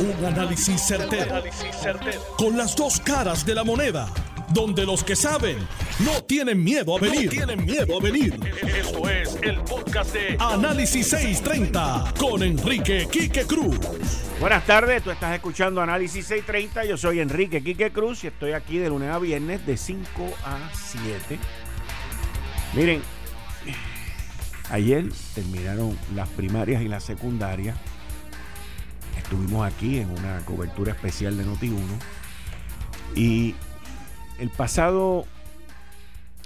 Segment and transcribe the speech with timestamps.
[0.00, 1.42] Un análisis certero,
[2.36, 4.08] Con las dos caras de la moneda.
[4.50, 5.58] Donde los que saben
[5.98, 7.28] no tienen miedo a venir.
[7.28, 8.38] tienen miedo a venir.
[8.62, 13.76] Esto es el podcast de Análisis 630 con Enrique Quique Cruz.
[14.38, 16.84] Buenas tardes, tú estás escuchando Análisis 630.
[16.84, 20.06] Yo soy Enrique Quique Cruz y estoy aquí de lunes a viernes de 5
[20.44, 20.58] a
[20.92, 21.40] 7.
[22.74, 23.02] Miren,
[24.70, 27.76] ayer terminaron las primarias y las secundarias
[29.30, 31.82] estuvimos aquí en una cobertura especial de Noti1
[33.14, 33.54] y
[34.38, 35.26] el pasado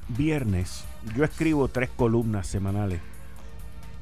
[0.08, 0.84] viernes
[1.16, 3.00] yo escribo tres columnas semanales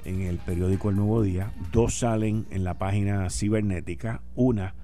[0.06, 4.74] en el periódico El Nuevo Día, dos salen en la página cibernética, una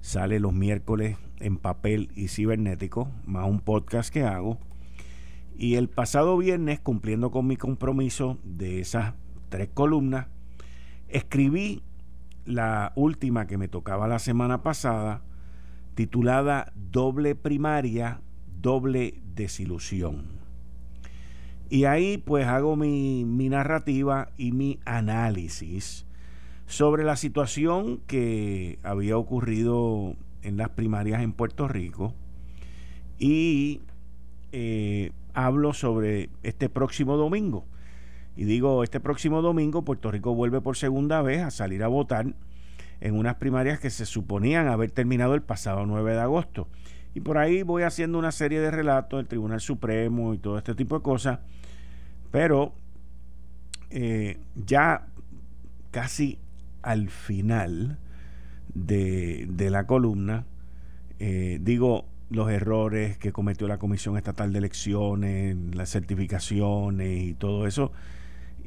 [0.00, 4.58] sale los miércoles en papel y cibernético, más un podcast que hago.
[5.58, 9.12] Y el pasado viernes, cumpliendo con mi compromiso de esas
[9.50, 10.28] tres columnas,
[11.08, 11.82] escribí
[12.46, 15.22] la última que me tocaba la semana pasada,
[15.94, 18.20] titulada Doble primaria,
[18.60, 20.36] doble desilusión.
[21.68, 26.06] Y ahí pues hago mi, mi, narrativa y mi análisis
[26.66, 32.14] sobre la situación que había ocurrido en las primarias en Puerto Rico
[33.18, 33.80] y
[34.52, 37.66] eh, hablo sobre este próximo domingo.
[38.36, 42.34] Y digo, este próximo domingo Puerto Rico vuelve por segunda vez a salir a votar
[43.00, 46.68] en unas primarias que se suponían haber terminado el pasado 9 de agosto.
[47.14, 50.74] Y por ahí voy haciendo una serie de relatos del Tribunal Supremo y todo este
[50.74, 51.38] tipo de cosas.
[52.30, 52.74] Pero
[53.90, 55.06] eh, ya
[55.90, 56.38] casi
[56.82, 57.98] al final
[58.74, 60.44] de, la columna,
[61.18, 67.66] eh, digo los errores que cometió la Comisión Estatal de Elecciones, las certificaciones y todo
[67.66, 67.92] eso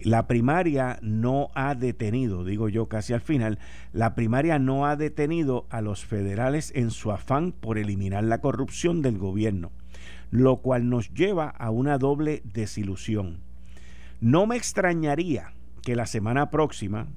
[0.04, 3.60] la primaria no ha detenido, digo yo casi al final,
[3.94, 9.02] la primaria no ha detenido a los federales en su afán por eliminar la corrupción
[9.02, 9.72] del gobierno,
[10.32, 13.40] lo cual nos lleva a una doble desilusión.
[14.22, 17.08] No me extrañaría que la semana próxima,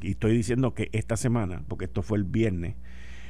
[0.00, 2.76] y estoy diciendo que esta semana, porque esto fue el viernes,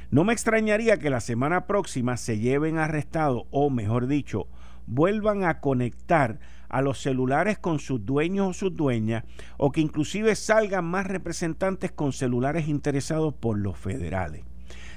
[0.09, 4.47] no me extrañaría que la semana próxima se lleven arrestado o mejor dicho,
[4.85, 6.39] vuelvan a conectar
[6.69, 9.23] a los celulares con sus dueños o sus dueñas,
[9.57, 14.43] o que inclusive salgan más representantes con celulares interesados por los federales.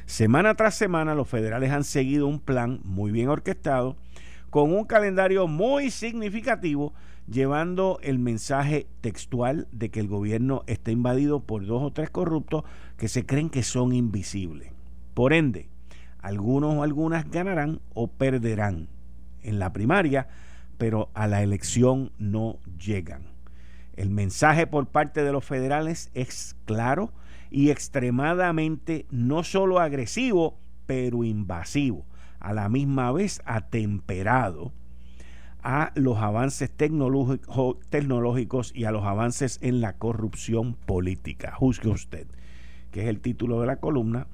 [0.07, 3.97] Semana tras semana los federales han seguido un plan muy bien orquestado,
[4.51, 6.93] con un calendario muy significativo,
[7.29, 12.65] llevando el mensaje textual de que el gobierno está invadido por dos o tres corruptos
[12.97, 14.73] que se creen que son invisibles.
[15.15, 15.69] Por ende,
[16.19, 18.89] algunos o algunas ganarán o perderán.
[19.43, 20.29] En la primaria,
[20.81, 23.25] pero a la elección no llegan.
[23.97, 27.13] El mensaje por parte de los federales es claro
[27.51, 32.07] y extremadamente no solo agresivo, pero invasivo,
[32.39, 34.73] a la misma vez atemperado
[35.63, 41.53] a los avances tecnológicos y a los avances en la corrupción política.
[41.53, 42.27] Juzgue usted,
[42.91, 44.29] que es el título de la columna.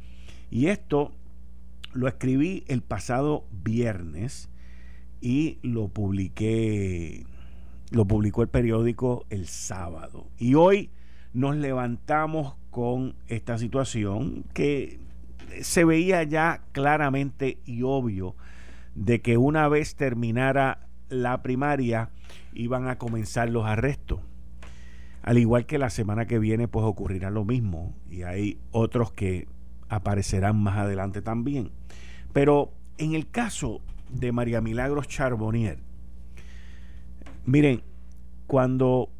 [0.48, 1.10] Y esto
[1.92, 4.48] lo escribí el pasado viernes
[5.20, 7.24] y lo publiqué,
[7.90, 10.26] lo publicó el periódico el sábado.
[10.38, 10.90] Y hoy
[11.32, 15.00] nos levantamos con esta situación que
[15.62, 18.34] se veía ya claramente y obvio
[18.94, 22.10] de que una vez terminara la primaria
[22.54, 24.20] iban a comenzar los arrestos.
[25.22, 29.48] Al igual que la semana que viene pues ocurrirá lo mismo y hay otros que
[29.88, 31.70] aparecerán más adelante también.
[32.32, 33.80] Pero en el caso
[34.10, 35.78] de María Milagros Charbonnier.
[37.44, 37.82] Miren,
[38.46, 39.10] cuando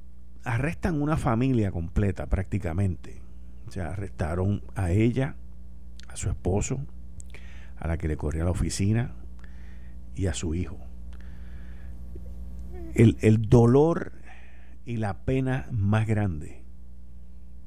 [0.45, 3.21] arrestan una familia completa prácticamente,
[3.67, 5.37] o sea, arrestaron a ella,
[6.09, 6.81] a su esposo,
[7.79, 9.13] a la que le corría la oficina
[10.15, 10.79] y a su hijo.
[12.95, 14.13] El, el dolor
[14.87, 16.63] y la pena más grande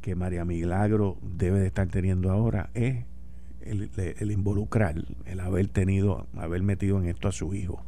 [0.01, 3.05] que María Milagro debe de estar teniendo ahora es
[3.61, 4.95] el, involucrar,
[5.25, 7.83] el haber tenido, haber metido en esto a su hijo,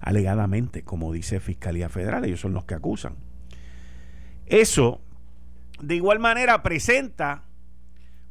[0.00, 3.14] alegadamente, como dice Fiscalía Federal, ellos son los que acusan.
[4.46, 5.00] Eso,
[5.80, 7.44] de igual manera, presenta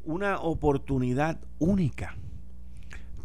[0.03, 2.15] una oportunidad única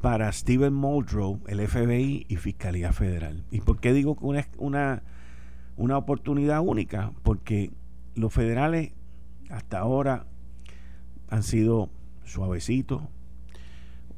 [0.00, 3.42] para Steven Muldrow, el FBI y Fiscalía Federal.
[3.50, 5.02] ¿Y por qué digo que una, una,
[5.76, 7.12] una oportunidad única?
[7.22, 7.70] Porque
[8.14, 8.92] los federales
[9.48, 10.26] hasta ahora
[11.30, 11.88] han sido
[12.24, 13.02] suavecitos,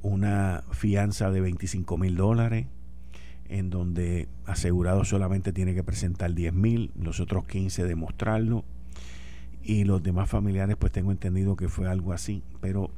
[0.07, 2.67] una fianza de 25 mil dólares,
[3.49, 8.65] en donde asegurado solamente tiene que presentar 10 mil, los otros 15 demostrarlo,
[9.65, 12.91] y los demás familiares pues tengo entendido que fue algo así, pero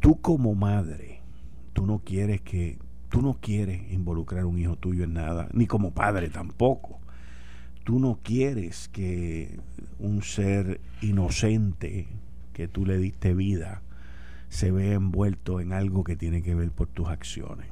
[0.00, 1.20] tú como madre,
[1.72, 2.78] tú no quieres que,
[3.08, 6.98] tú no quieres involucrar a un hijo tuyo en nada, ni como padre tampoco.
[7.84, 9.58] Tú no quieres que
[9.98, 12.06] un ser inocente
[12.52, 13.80] que tú le diste vida
[14.48, 17.68] se vea envuelto en algo que tiene que ver por tus acciones.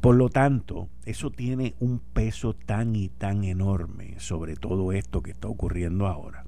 [0.00, 5.32] Por lo tanto, eso tiene un peso tan y tan enorme sobre todo esto que
[5.32, 6.44] está ocurriendo ahora,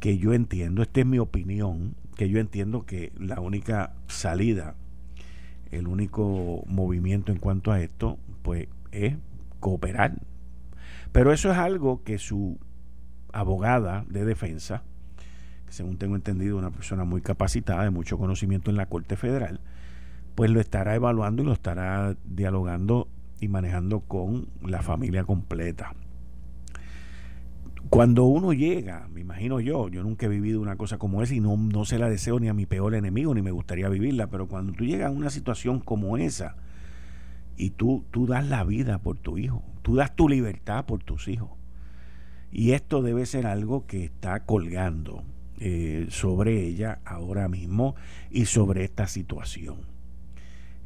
[0.00, 4.74] que yo entiendo, esta es mi opinión, que yo entiendo que la única salida,
[5.70, 9.14] el único movimiento en cuanto a esto, pues es
[9.60, 10.20] cooperar.
[11.12, 12.58] Pero eso es algo que su
[13.32, 14.82] abogada de defensa,
[15.72, 19.60] según tengo entendido, una persona muy capacitada, de mucho conocimiento en la Corte Federal,
[20.34, 23.08] pues lo estará evaluando y lo estará dialogando
[23.40, 25.94] y manejando con la familia completa.
[27.88, 31.40] Cuando uno llega, me imagino yo, yo nunca he vivido una cosa como esa y
[31.40, 34.48] no, no se la deseo ni a mi peor enemigo, ni me gustaría vivirla, pero
[34.48, 36.56] cuando tú llegas a una situación como esa
[37.56, 41.28] y tú, tú das la vida por tu hijo, tú das tu libertad por tus
[41.28, 41.50] hijos,
[42.50, 45.24] y esto debe ser algo que está colgando
[45.64, 47.94] eh, sobre ella ahora mismo
[48.32, 49.76] y sobre esta situación.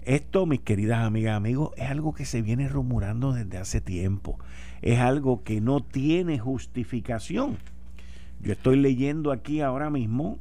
[0.03, 4.39] Esto, mis queridas amigas amigos, es algo que se viene rumorando desde hace tiempo.
[4.83, 7.57] Es algo que no tiene justificación.
[8.43, 10.41] Yo estoy leyendo aquí ahora mismo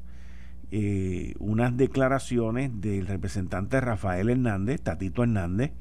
[0.69, 5.71] eh, unas declaraciones del representante Rafael Hernández, Tatito Hernández,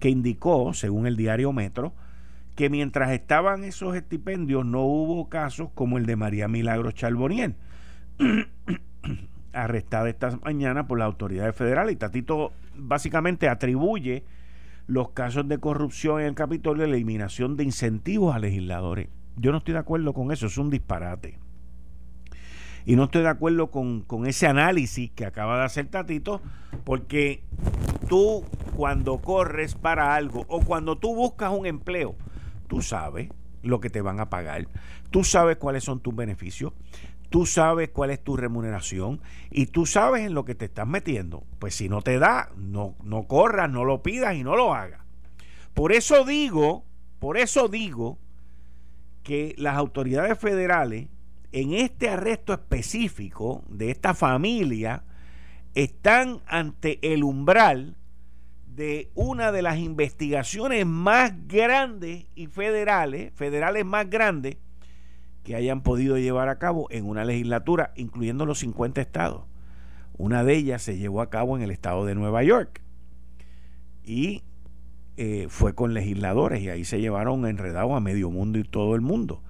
[0.00, 1.94] que indicó, según el diario Metro,
[2.56, 7.54] que mientras estaban esos estipendios no hubo casos como el de María Milagro Charboniel,
[9.52, 11.94] arrestada esta mañana por las autoridades federales.
[11.94, 14.24] Y Tatito básicamente atribuye
[14.86, 19.08] los casos de corrupción en el Capitolio a la eliminación de incentivos a legisladores.
[19.36, 21.38] Yo no estoy de acuerdo con eso, es un disparate.
[22.84, 26.42] Y no estoy de acuerdo con, con ese análisis que acaba de hacer Tatito,
[26.84, 27.42] porque
[28.08, 28.44] tú
[28.76, 32.16] cuando corres para algo o cuando tú buscas un empleo,
[32.66, 33.28] tú sabes
[33.62, 34.66] lo que te van a pagar,
[35.10, 36.72] tú sabes cuáles son tus beneficios,
[37.32, 41.44] tú sabes cuál es tu remuneración y tú sabes en lo que te estás metiendo.
[41.58, 45.00] Pues si no te da, no, no corras, no lo pidas y no lo hagas.
[45.72, 46.84] Por eso digo,
[47.18, 48.18] por eso digo
[49.22, 51.08] que las autoridades federales
[51.52, 55.04] en este arresto específico de esta familia
[55.74, 57.96] están ante el umbral
[58.66, 64.58] de una de las investigaciones más grandes y federales, federales más grandes,
[65.44, 69.42] que hayan podido llevar a cabo en una legislatura, incluyendo los 50 estados.
[70.16, 72.80] Una de ellas se llevó a cabo en el estado de Nueva York
[74.04, 74.42] y
[75.16, 79.00] eh, fue con legisladores y ahí se llevaron enredados a medio mundo y todo el
[79.00, 79.42] mundo.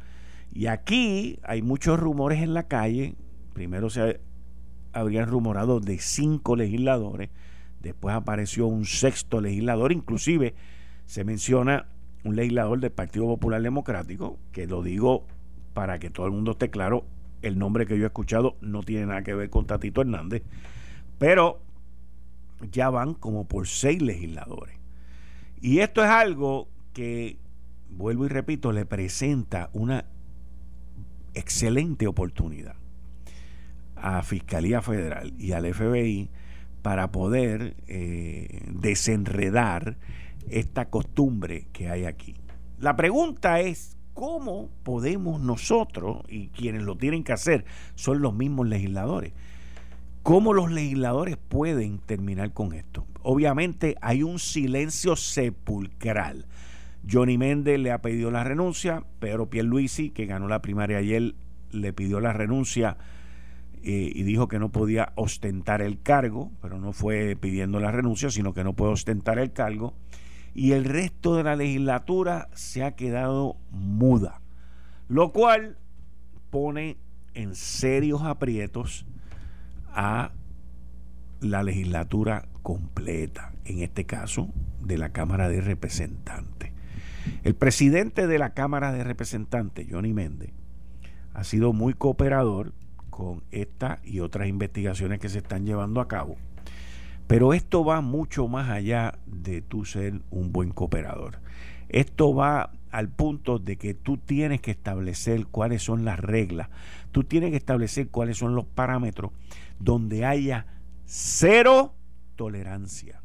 [0.53, 3.15] Y aquí hay muchos rumores en la calle.
[3.55, 4.21] Primero se
[4.93, 7.31] habrían rumorado de cinco legisladores,
[7.81, 10.55] después apareció un sexto legislador, inclusive
[11.07, 11.87] se menciona
[12.25, 15.27] un legislador del Partido Popular Democrático, que lo digo
[15.75, 17.05] para que todo el mundo esté claro,
[17.43, 20.43] el nombre que yo he escuchado no tiene nada que ver con Tatito Hernández,
[21.19, 21.61] pero
[22.71, 24.77] ya van como por seis legisladores.
[25.61, 27.39] Y esto es algo que,
[27.91, 30.05] vuelvo y repito, le presenta una
[31.35, 32.77] excelente oportunidad
[33.97, 36.31] a Fiscalía Federal y al FBI
[36.83, 39.97] para poder eh, desenredar
[40.51, 42.35] esta costumbre que hay aquí.
[42.79, 47.65] La pregunta es, ¿Cómo podemos nosotros, y quienes lo tienen que hacer
[47.95, 49.33] son los mismos legisladores,
[50.23, 53.07] cómo los legisladores pueden terminar con esto?
[53.23, 56.47] Obviamente hay un silencio sepulcral.
[57.11, 61.35] Johnny Méndez le ha pedido la renuncia, Pedro Pierluisi, que ganó la primaria ayer,
[61.71, 62.99] le pidió la renuncia
[63.83, 68.31] eh, y dijo que no podía ostentar el cargo, pero no fue pidiendo la renuncia,
[68.31, 69.95] sino que no puede ostentar el cargo
[70.55, 74.41] y el resto de la legislatura se ha quedado muda,
[75.09, 75.79] lo cual
[76.51, 76.99] pone
[77.35, 79.07] en serios aprietos
[79.89, 80.33] a
[81.41, 86.73] la legislatura completa, en este caso de la Cámara de Representantes.
[87.45, 90.51] El presidente de la Cámara de Representantes, Johnny Méndez,
[91.35, 92.73] ha sido muy cooperador
[93.11, 96.37] con esta y otras investigaciones que se están llevando a cabo
[97.33, 101.39] pero esto va mucho más allá de tú ser un buen cooperador.
[101.89, 106.69] Esto va al punto de que tú tienes que establecer cuáles son las reglas,
[107.11, 109.31] tú tienes que establecer cuáles son los parámetros
[109.79, 110.67] donde haya
[111.07, 111.95] cero
[112.37, 113.23] tolerancia.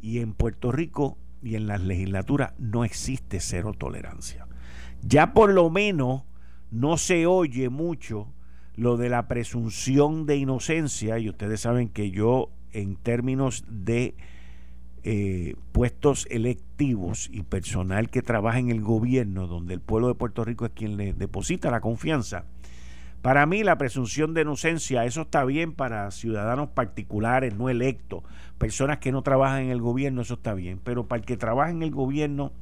[0.00, 4.48] Y en Puerto Rico y en las legislaturas no existe cero tolerancia.
[5.02, 6.24] Ya por lo menos
[6.72, 8.32] no se oye mucho
[8.74, 14.14] lo de la presunción de inocencia, y ustedes saben que yo en términos de
[15.04, 20.44] eh, puestos electivos y personal que trabaja en el gobierno, donde el pueblo de Puerto
[20.44, 22.44] Rico es quien le deposita la confianza,
[23.22, 28.22] para mí la presunción de inocencia, eso está bien para ciudadanos particulares, no electos,
[28.58, 31.70] personas que no trabajan en el gobierno, eso está bien, pero para el que trabaja
[31.70, 32.52] en el gobierno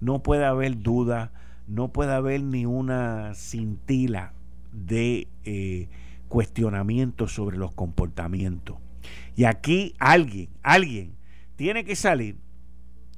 [0.00, 1.32] no puede haber duda,
[1.66, 4.32] no puede haber ni una cintila
[4.72, 5.88] de eh,
[6.28, 8.78] cuestionamiento sobre los comportamientos.
[9.36, 11.16] Y aquí alguien, alguien
[11.56, 12.36] tiene que salir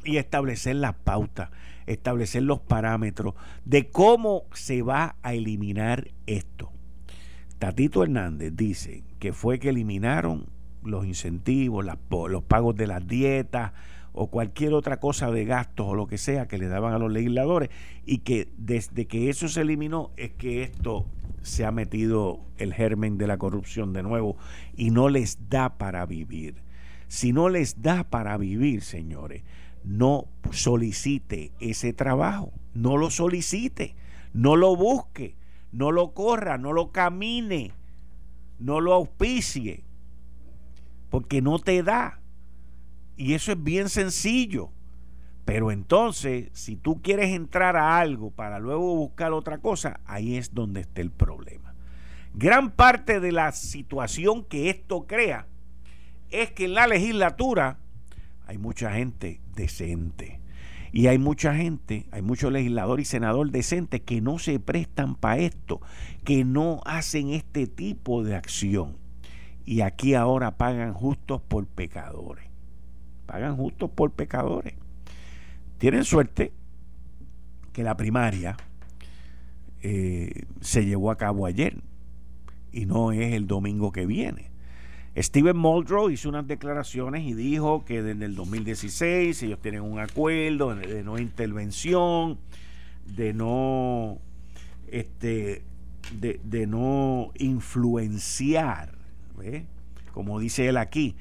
[0.04, 1.50] y establecer las pautas,
[1.86, 3.34] establecer los parámetros
[3.64, 6.72] de cómo se va a eliminar esto.
[7.58, 10.46] Tatito Hernández dice que fue que eliminaron
[10.82, 13.72] los incentivos, los pagos de las dietas
[14.12, 17.10] o cualquier otra cosa de gastos o lo que sea que le daban a los
[17.10, 17.70] legisladores
[18.04, 21.06] y que desde que eso se eliminó es que esto
[21.42, 24.36] se ha metido el germen de la corrupción de nuevo
[24.76, 26.62] y no les da para vivir.
[27.08, 29.42] Si no les da para vivir, señores,
[29.84, 33.94] no solicite ese trabajo, no lo solicite,
[34.32, 35.36] no lo busque,
[35.72, 37.72] no lo corra, no lo camine,
[38.58, 39.84] no lo auspicie,
[41.10, 42.21] porque no te da.
[43.16, 44.70] Y eso es bien sencillo.
[45.44, 50.54] Pero entonces, si tú quieres entrar a algo para luego buscar otra cosa, ahí es
[50.54, 51.74] donde está el problema.
[52.34, 55.46] Gran parte de la situación que esto crea
[56.30, 57.78] es que en la legislatura
[58.46, 60.40] hay mucha gente decente.
[60.94, 65.38] Y hay mucha gente, hay muchos legisladores y senadores decentes que no se prestan para
[65.38, 65.80] esto,
[66.22, 68.98] que no hacen este tipo de acción.
[69.64, 72.51] Y aquí ahora pagan justos por pecadores.
[73.26, 74.74] Pagan justos por pecadores.
[75.78, 76.52] Tienen suerte
[77.72, 78.56] que la primaria
[79.82, 81.76] eh, se llevó a cabo ayer
[82.72, 84.50] y no es el domingo que viene.
[85.16, 90.74] Steven Muldrow hizo unas declaraciones y dijo que desde el 2016 ellos tienen un acuerdo
[90.74, 92.38] de no intervención,
[93.04, 94.18] de no
[94.88, 95.64] este
[96.18, 98.92] de, de no influenciar,
[100.12, 101.14] como dice él aquí,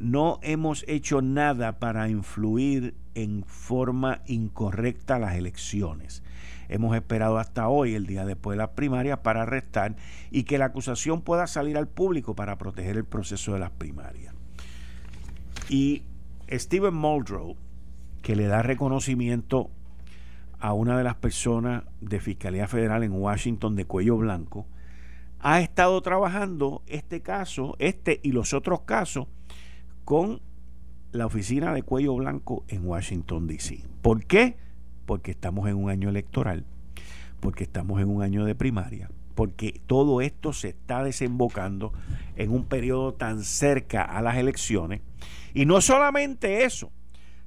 [0.00, 6.22] no hemos hecho nada para influir en forma incorrecta las elecciones.
[6.68, 9.96] Hemos esperado hasta hoy, el día después de las primarias, para arrestar
[10.30, 14.34] y que la acusación pueda salir al público para proteger el proceso de las primarias.
[15.68, 16.04] Y
[16.50, 17.56] Steven Muldrow,
[18.22, 19.70] que le da reconocimiento
[20.60, 24.66] a una de las personas de Fiscalía Federal en Washington de cuello blanco,
[25.40, 29.26] ha estado trabajando este caso, este y los otros casos,
[30.04, 30.40] con
[31.12, 33.84] la oficina de cuello blanco en Washington, D.C.
[34.02, 34.56] ¿Por qué?
[35.10, 36.64] porque estamos en un año electoral,
[37.40, 41.92] porque estamos en un año de primaria, porque todo esto se está desembocando
[42.36, 45.00] en un periodo tan cerca a las elecciones.
[45.52, 46.92] Y no solamente eso,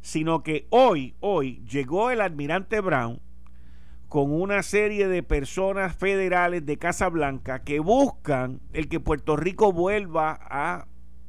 [0.02, 3.22] sino que hoy, hoy llegó el almirante Brown
[4.10, 9.72] con una serie de personas federales de Casa Blanca que buscan el que Puerto Rico
[9.72, 10.86] vuelva a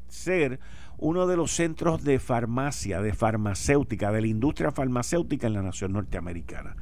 [0.09, 0.59] ser
[0.99, 5.93] uno de los centros de farmacia, de farmacéutica, de la industria farmacéutica en la nación
[5.93, 6.77] norteamericana.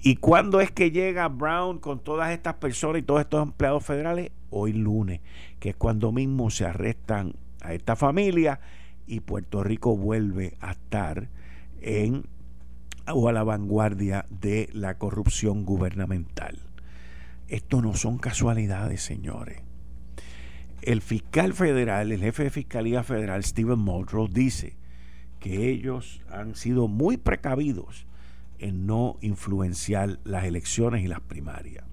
[0.00, 4.30] ¿Y cuándo es que llega Brown con todas estas personas y todos estos empleados federales?
[4.50, 5.20] Hoy lunes,
[5.60, 8.60] que es cuando mismo se arrestan a esta familia
[9.06, 11.28] y Puerto Rico vuelve a estar
[11.80, 12.26] en
[13.12, 16.58] o a la vanguardia de la corrupción gubernamental.
[17.46, 19.65] Esto no son casualidades, señores
[20.86, 24.76] el fiscal federal, el jefe de Fiscalía Federal, Steven Muldrow, dice
[25.40, 28.06] que ellos han sido muy precavidos
[28.60, 31.84] en no influenciar las elecciones y las primarias.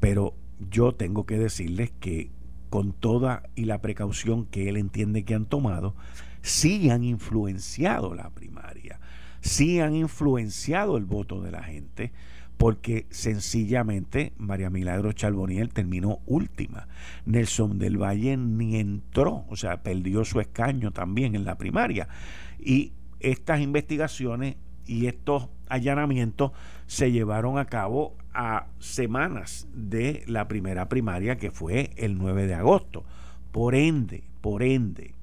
[0.00, 0.34] Pero
[0.70, 2.30] yo tengo que decirles que
[2.70, 5.94] con toda y la precaución que él entiende que han tomado,
[6.40, 9.00] sí han influenciado la primaria,
[9.42, 12.10] sí han influenciado el voto de la gente,
[12.62, 16.86] porque sencillamente María Milagro Charboniel terminó última.
[17.26, 22.06] Nelson del Valle ni entró, o sea, perdió su escaño también en la primaria.
[22.60, 24.54] Y estas investigaciones
[24.86, 26.52] y estos allanamientos
[26.86, 32.54] se llevaron a cabo a semanas de la primera primaria que fue el 9 de
[32.54, 33.04] agosto.
[33.50, 35.16] Por ende, por ende,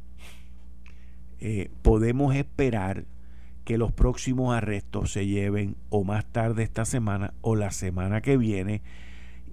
[1.39, 3.05] eh, podemos esperar
[3.69, 8.35] que los próximos arrestos se lleven o más tarde esta semana o la semana que
[8.35, 8.81] viene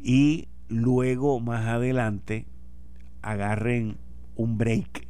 [0.03, 2.47] y luego más adelante
[3.21, 3.99] agarren
[4.35, 5.07] un break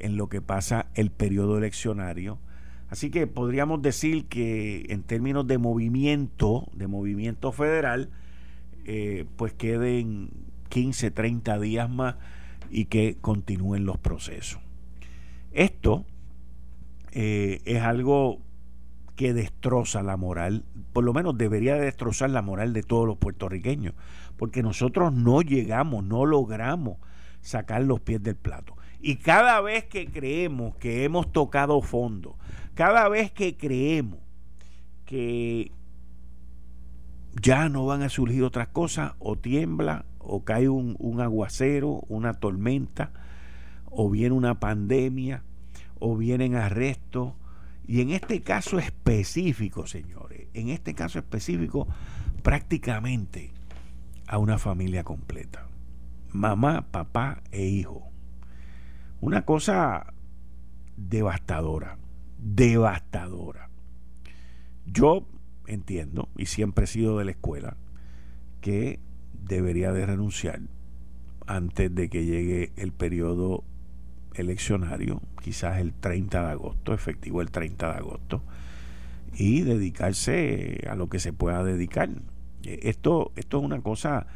[0.00, 2.40] en lo que pasa el periodo eleccionario.
[2.88, 8.10] Así que podríamos decir que en términos de movimiento, de movimiento federal,
[8.84, 10.30] eh, pues queden
[10.70, 12.16] 15, 30 días más
[12.68, 14.60] y que continúen los procesos.
[15.52, 16.04] Esto
[17.12, 18.40] eh, es algo
[19.16, 23.94] que destroza la moral, por lo menos debería destrozar la moral de todos los puertorriqueños,
[24.36, 26.96] porque nosotros no llegamos, no logramos
[27.42, 28.76] sacar los pies del plato.
[29.00, 32.36] Y cada vez que creemos que hemos tocado fondo,
[32.74, 34.20] cada vez que creemos
[35.04, 35.70] que
[37.40, 42.34] ya no van a surgir otras cosas, o tiembla, o cae un, un aguacero, una
[42.34, 43.12] tormenta,
[43.90, 45.42] o viene una pandemia,
[46.00, 47.34] o vienen arrestos.
[47.86, 51.86] Y en este caso específico, señores, en este caso específico,
[52.42, 53.52] prácticamente
[54.26, 55.66] a una familia completa.
[56.32, 58.08] Mamá, papá e hijo.
[59.20, 60.12] Una cosa
[60.96, 61.98] devastadora,
[62.38, 63.70] devastadora.
[64.86, 65.26] Yo
[65.66, 67.76] entiendo, y siempre he sido de la escuela,
[68.60, 69.00] que
[69.32, 70.60] debería de renunciar
[71.46, 73.64] antes de que llegue el periodo
[74.34, 78.42] eleccionario, quizás el 30 de agosto, efectivo el 30 de agosto,
[79.34, 82.10] y dedicarse a lo que se pueda dedicar.
[82.62, 84.26] Esto, esto es una cosa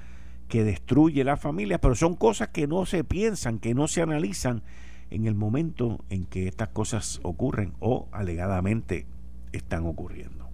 [0.48, 4.62] que destruye la familia, pero son cosas que no se piensan, que no se analizan
[5.10, 9.06] en el momento en que estas cosas ocurren o alegadamente
[9.52, 10.48] están ocurriendo.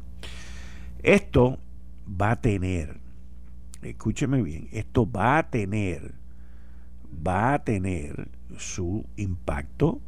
[1.03, 1.59] Esto
[2.21, 2.99] va a tener,
[3.83, 6.15] escúcheme bien, esto va a tener,
[7.27, 10.01] va a tener su impacto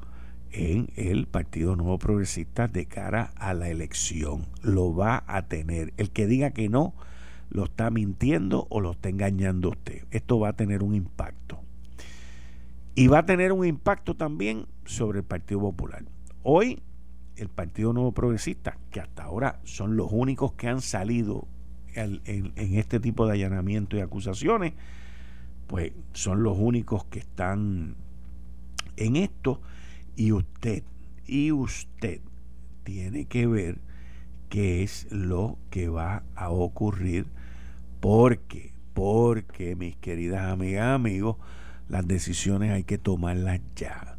[0.50, 4.46] en el Partido Nuevo Progresista de cara a la elección.
[4.62, 5.92] Lo va a tener.
[5.96, 6.94] El que diga que no,
[7.50, 10.04] lo está mintiendo o lo está engañando usted.
[10.10, 11.60] Esto va a tener un impacto.
[12.94, 16.04] Y va a tener un impacto también sobre el Partido Popular.
[16.42, 16.82] Hoy
[17.36, 21.46] el Partido Nuevo Progresista, que hasta ahora son los únicos que han salido
[21.94, 24.74] en, este tipo de allanamiento y acusaciones,
[25.66, 27.96] pues son los únicos que están
[28.96, 29.60] en esto.
[30.16, 30.82] Y usted,
[31.26, 32.20] y usted
[32.84, 33.78] tiene que ver
[34.48, 37.26] qué es lo que va a ocurrir
[38.00, 41.36] porque, porque, mis queridas amigas, amigos,
[41.88, 44.16] las decisiones hay que tomarlas ya.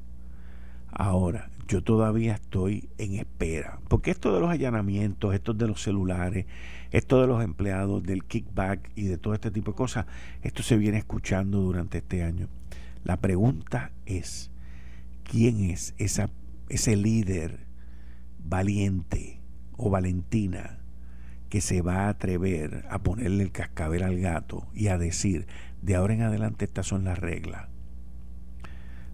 [0.89, 6.45] Ahora, yo todavía estoy en espera, porque esto de los allanamientos, esto de los celulares,
[6.91, 10.05] esto de los empleados, del kickback y de todo este tipo de cosas,
[10.43, 12.47] esto se viene escuchando durante este año.
[13.03, 14.51] La pregunta es,
[15.23, 16.29] ¿quién es esa,
[16.69, 17.67] ese líder
[18.43, 19.41] valiente
[19.77, 20.79] o valentina
[21.49, 25.45] que se va a atrever a ponerle el cascabel al gato y a decir,
[25.81, 27.67] de ahora en adelante estas son las reglas.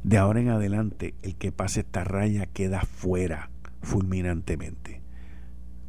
[0.04, 3.50] De ahora en adelante el que pase esta raya queda fuera
[3.82, 5.02] fulminantemente.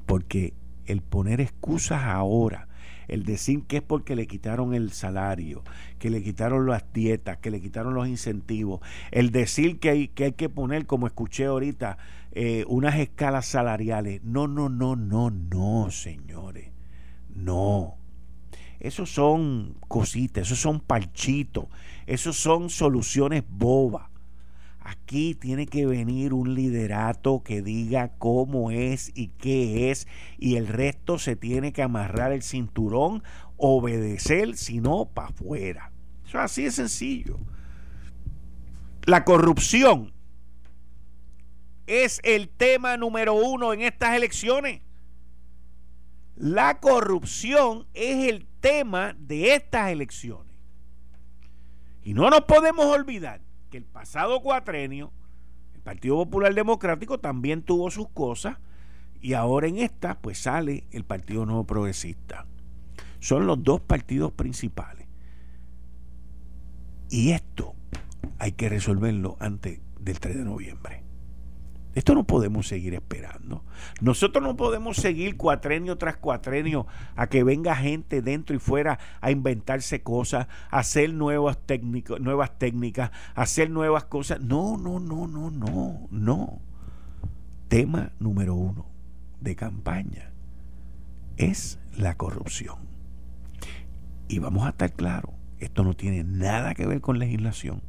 [0.06, 0.54] Porque
[0.86, 2.66] el poner excusas ahora
[3.10, 5.64] el decir que es porque le quitaron el salario,
[5.98, 10.24] que le quitaron las dietas, que le quitaron los incentivos, el decir que hay que,
[10.26, 11.98] hay que poner, como escuché ahorita,
[12.30, 14.22] eh, unas escalas salariales.
[14.22, 16.70] No, no, no, no, no, señores.
[17.34, 17.96] No.
[18.78, 21.66] Esos son cositas, esos son parchitos,
[22.06, 24.09] esos son soluciones bobas.
[24.80, 30.68] Aquí tiene que venir un liderato que diga cómo es y qué es y el
[30.68, 33.22] resto se tiene que amarrar el cinturón,
[33.58, 35.92] obedecer, si no, para afuera.
[36.26, 37.38] Eso es así de sencillo.
[39.04, 40.14] La corrupción
[41.86, 44.80] es el tema número uno en estas elecciones.
[46.36, 50.54] La corrupción es el tema de estas elecciones.
[52.02, 55.12] Y no nos podemos olvidar que el pasado cuatrenio
[55.74, 58.58] el Partido Popular Democrático también tuvo sus cosas
[59.22, 62.46] y ahora en esta pues sale el Partido Nuevo Progresista.
[63.18, 65.06] Son los dos partidos principales.
[67.08, 67.74] Y esto
[68.38, 71.02] hay que resolverlo antes del 3 de noviembre.
[71.94, 73.64] Esto no podemos seguir esperando.
[74.00, 79.30] Nosotros no podemos seguir cuatrenio tras cuatrenio a que venga gente dentro y fuera a
[79.30, 81.58] inventarse cosas, a hacer nuevas,
[82.20, 84.40] nuevas técnicas, a hacer nuevas cosas.
[84.40, 86.60] No, no, no, no, no, no.
[87.68, 88.86] Tema número uno
[89.40, 90.30] de campaña
[91.36, 92.76] es la corrupción.
[94.28, 97.82] Y vamos a estar claros, esto no tiene nada que ver con legislación.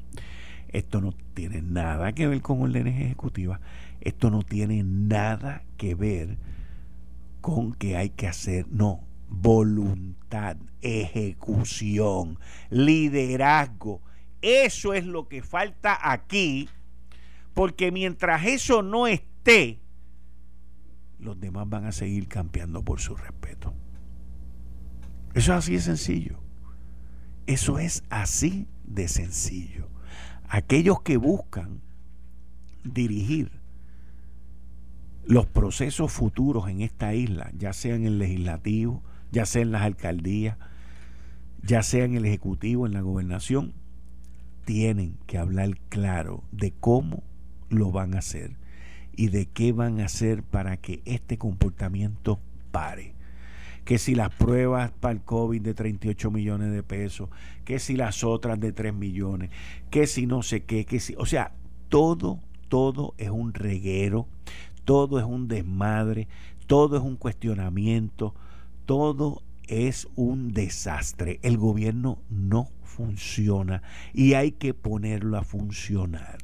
[0.69, 3.59] Esto no tiene nada que ver con órdenes ejecutivas.
[4.01, 6.37] Esto no tiene nada que ver
[7.39, 14.01] con que hay que hacer, no, voluntad, ejecución, liderazgo.
[14.41, 16.67] Eso es lo que falta aquí,
[17.53, 19.79] porque mientras eso no esté,
[21.19, 23.73] los demás van a seguir campeando por su respeto.
[25.35, 26.39] Eso es así de sencillo.
[27.45, 29.89] Eso es así de sencillo.
[30.49, 31.81] Aquellos que buscan
[32.83, 33.60] dirigir
[35.25, 39.83] los procesos futuros en esta isla, ya sea en el legislativo, ya sea en las
[39.83, 40.57] alcaldías,
[41.63, 43.73] ya sea en el ejecutivo, en la gobernación,
[44.65, 47.23] tienen que hablar claro de cómo
[47.69, 48.57] lo van a hacer
[49.15, 52.39] y de qué van a hacer para que este comportamiento
[52.71, 53.13] pare.
[53.85, 57.29] Que si las pruebas para el COVID de 38 millones de pesos,
[57.65, 59.49] que si las otras de 3 millones,
[59.89, 61.53] que si no sé qué, que si, o sea,
[61.89, 64.27] todo, todo es un reguero,
[64.85, 66.27] todo es un desmadre,
[66.67, 68.33] todo es un cuestionamiento,
[68.85, 71.39] todo es un desastre.
[71.43, 73.81] El gobierno no funciona
[74.13, 76.37] y hay que ponerlo a funcionar.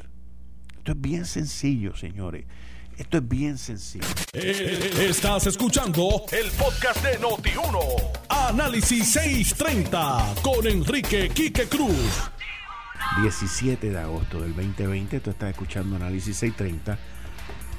[0.77, 2.45] Esto es bien sencillo, señores.
[2.97, 4.07] Esto es bien sencillo.
[4.33, 7.79] Eh, estás escuchando el podcast de Noti1.
[8.29, 12.31] Análisis 630 con Enrique Quique Cruz.
[13.21, 15.19] 17 de agosto del 2020.
[15.19, 16.97] Tú estás escuchando Análisis 630.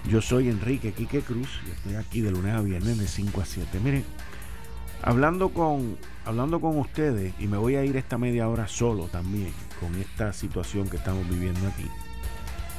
[0.06, 3.44] Yo soy Enrique Quique Cruz y estoy aquí de lunes a viernes de 5 a
[3.44, 3.80] 7.
[3.80, 4.04] Miren,
[5.02, 9.52] hablando con, hablando con ustedes, y me voy a ir esta media hora solo también
[9.80, 11.86] con esta situación que estamos viviendo aquí.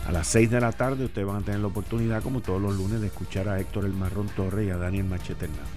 [0.08, 2.75] A las 6 de la tarde ustedes van a tener la oportunidad, como todos los
[2.75, 5.67] lunes, de escuchar a Héctor El Marrón Torre y a Daniel Machete Hernández.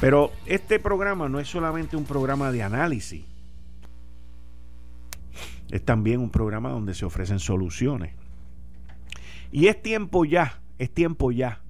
[0.00, 3.24] Pero este programa no es solamente un programa de análisis,
[5.70, 8.14] es también un programa donde se ofrecen soluciones.
[9.54, 11.62] Y es tiempo ya, es tiempo ya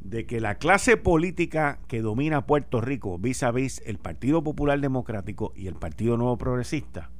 [0.00, 4.80] de que la clase política que domina Puerto Rico vis a vis el Partido Popular
[4.80, 7.10] Democrático y el Partido Nuevo Progresista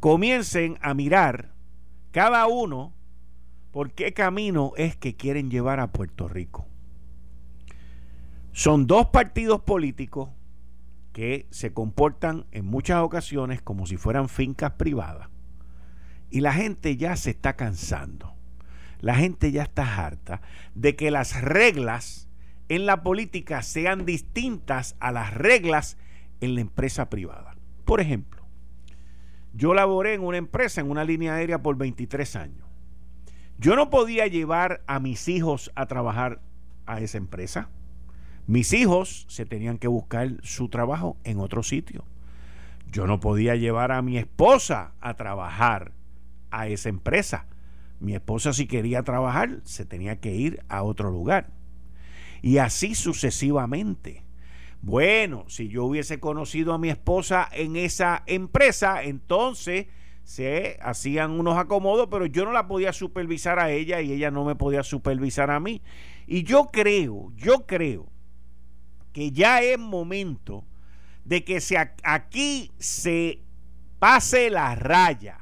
[0.00, 1.52] comiencen a mirar
[2.10, 2.92] cada uno
[3.70, 6.66] por qué camino es que quieren llevar a Puerto Rico.
[8.50, 10.30] Son dos partidos políticos
[11.12, 15.28] que se comportan en muchas ocasiones como si fueran fincas privadas
[16.30, 18.41] y la gente ya se está cansando
[19.02, 20.40] la gente ya está harta
[20.74, 22.28] de que las reglas
[22.68, 25.98] en la política sean distintas a las reglas
[26.40, 27.56] en la empresa privada.
[27.84, 28.46] Por ejemplo,
[29.52, 32.66] yo laboré en una empresa, en una línea aérea por 23 años.
[33.58, 36.40] Yo no podía llevar a mis hijos a trabajar
[36.86, 37.68] a esa empresa.
[38.46, 42.04] Mis hijos se tenían que buscar su trabajo en otro sitio.
[42.90, 45.92] Yo no podía llevar a mi esposa a trabajar
[46.52, 47.46] a esa empresa
[48.02, 51.50] mi esposa si quería trabajar se tenía que ir a otro lugar.
[52.42, 54.24] Y así sucesivamente.
[54.80, 59.86] Bueno, si yo hubiese conocido a mi esposa en esa empresa, entonces
[60.24, 64.44] se hacían unos acomodos, pero yo no la podía supervisar a ella y ella no
[64.44, 65.82] me podía supervisar a mí.
[66.26, 68.08] Y yo creo, yo creo
[69.12, 70.64] que ya es momento
[71.24, 73.40] de que se, aquí se
[74.00, 75.41] pase la raya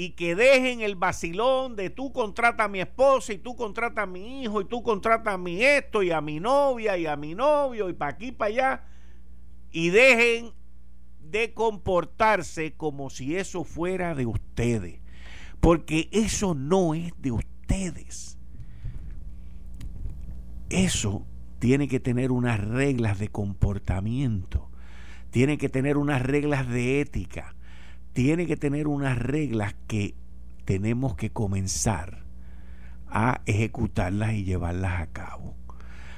[0.00, 4.06] y que dejen el vacilón de tú contrata a mi esposa y tú contrata a
[4.06, 7.34] mi hijo y tú contrata a mi esto y a mi novia y a mi
[7.34, 8.84] novio y para aquí para allá.
[9.70, 10.52] Y dejen
[11.20, 15.00] de comportarse como si eso fuera de ustedes.
[15.60, 18.38] Porque eso no es de ustedes.
[20.70, 21.26] Eso
[21.58, 24.70] tiene que tener unas reglas de comportamiento.
[25.30, 27.54] Tiene que tener unas reglas de ética
[28.22, 30.14] tiene que tener unas reglas que
[30.66, 32.22] tenemos que comenzar
[33.08, 35.54] a ejecutarlas y llevarlas a cabo.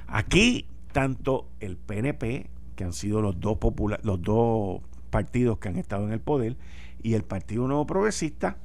[0.08, 3.56] Aquí, tanto el PNP, que han sido los dos,
[4.02, 6.56] los dos partidos que han estado en el poder,
[7.04, 8.56] y el Partido Nuevo Progresista,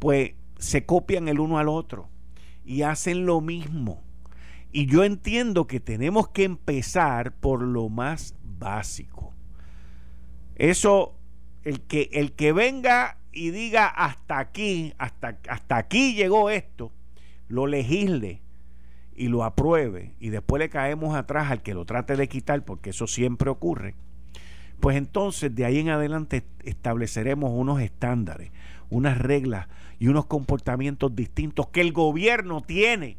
[0.00, 2.08] pues se copian el uno al otro
[2.64, 4.02] y hacen lo mismo.
[4.72, 9.32] Y yo entiendo que tenemos que empezar por lo más básico.
[10.56, 11.14] Eso
[11.64, 16.92] el que, el que venga y diga hasta aquí, hasta, hasta aquí llegó esto,
[17.48, 18.42] lo legisle
[19.14, 22.90] y lo apruebe y después le caemos atrás al que lo trate de quitar, porque
[22.90, 23.94] eso siempre ocurre,
[24.80, 28.50] pues entonces de ahí en adelante estableceremos unos estándares,
[28.90, 33.16] unas reglas y unos comportamientos distintos que el gobierno tiene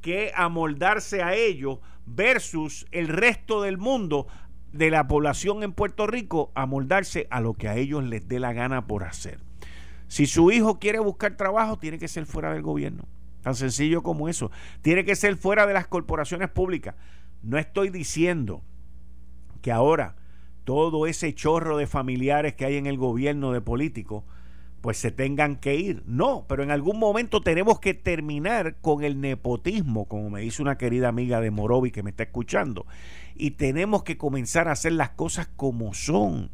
[0.00, 4.26] que amoldarse a ellos versus el resto del mundo
[4.72, 8.40] de la población en Puerto Rico a moldarse a lo que a ellos les dé
[8.40, 9.40] la gana por hacer.
[10.08, 13.04] Si su hijo quiere buscar trabajo, tiene que ser fuera del gobierno.
[13.42, 14.50] Tan sencillo como eso.
[14.82, 16.94] Tiene que ser fuera de las corporaciones públicas.
[17.42, 18.62] No estoy diciendo
[19.62, 20.16] que ahora
[20.64, 24.24] todo ese chorro de familiares que hay en el gobierno de políticos
[24.80, 26.02] pues se tengan que ir.
[26.06, 30.78] No, pero en algún momento tenemos que terminar con el nepotismo, como me dice una
[30.78, 32.86] querida amiga de Morovi que me está escuchando.
[33.34, 36.50] Y tenemos que comenzar a hacer las cosas como son.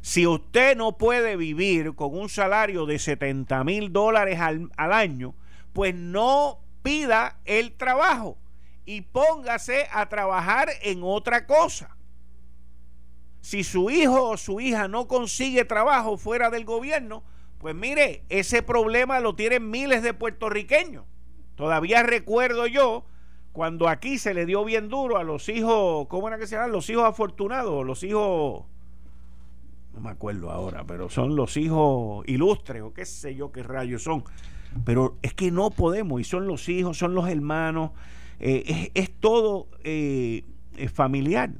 [0.00, 5.34] Si usted no puede vivir con un salario de 70 mil dólares al, al año,
[5.72, 8.38] pues no pida el trabajo
[8.86, 11.96] y póngase a trabajar en otra cosa.
[13.40, 17.22] Si su hijo o su hija no consigue trabajo fuera del gobierno,
[17.58, 21.04] pues mire, ese problema lo tienen miles de puertorriqueños.
[21.56, 23.04] Todavía recuerdo yo
[23.52, 26.72] cuando aquí se le dio bien duro a los hijos, ¿cómo era que se llaman?
[26.72, 28.64] Los hijos afortunados, los hijos,
[29.92, 34.02] no me acuerdo ahora, pero son los hijos ilustres o qué sé yo qué rayos
[34.02, 34.24] son.
[34.84, 37.90] Pero es que no podemos, y son los hijos, son los hermanos,
[38.38, 40.44] eh, es, todo eh,
[40.92, 41.50] familiar.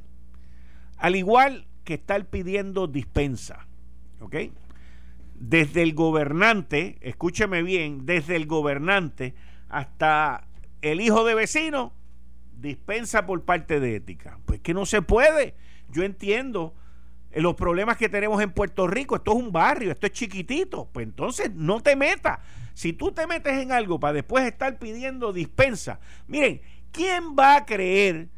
[0.97, 3.67] Al igual que estar pidiendo dispensa,
[4.21, 4.37] ¿ok?
[5.35, 9.35] Desde el gobernante, escúcheme bien, desde el gobernante
[9.69, 10.47] hasta
[10.83, 11.93] el hijo de vecino,
[12.61, 14.39] dispensa por parte de ética.
[14.47, 15.55] Pues que no se puede.
[15.91, 16.75] Yo entiendo
[17.33, 19.17] los problemas que tenemos en Puerto Rico.
[19.17, 20.89] Esto es un barrio, esto es chiquitito.
[20.93, 22.39] Pues entonces no te metas.
[22.75, 26.61] Si tú te metes en algo para después estar pidiendo dispensa, miren,
[26.93, 28.29] ¿quién va a creer,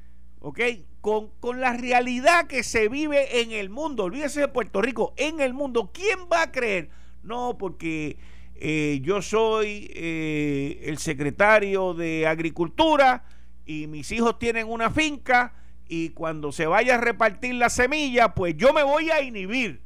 [0.40, 0.60] ok?
[1.00, 5.40] Con, con, la realidad que se vive en el mundo, olvídese de Puerto Rico, en
[5.40, 6.90] el mundo, ¿quién va a creer?
[7.24, 8.18] No, porque
[8.64, 13.24] eh, yo soy eh, el secretario de Agricultura
[13.66, 15.52] y mis hijos tienen una finca
[15.88, 19.82] y cuando se vaya a repartir la semilla, pues yo me voy a inhibir.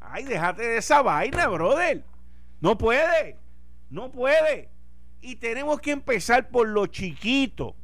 [0.00, 2.02] Ay, déjate de esa vaina, brother.
[2.60, 3.36] No puede,
[3.90, 4.70] no puede.
[5.20, 7.76] Y tenemos que empezar por lo chiquito.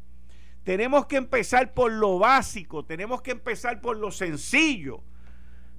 [0.65, 5.05] Tenemos que empezar por lo básico, tenemos que empezar por lo sencillo.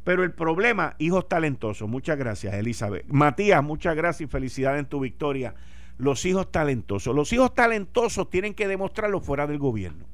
[0.04, 3.06] Pero el problema, hijos talentosos, muchas gracias Elizabeth.
[3.08, 5.56] Matías, muchas gracias y felicidades en tu victoria.
[5.98, 7.16] Los hijos talentosos.
[7.16, 10.06] Los hijos talentosos tienen que demostrarlo fuera del gobierno.